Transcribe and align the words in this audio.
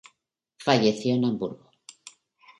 Falleció 0.57 1.13
en 1.13 1.25
Hamburgo. 1.25 1.69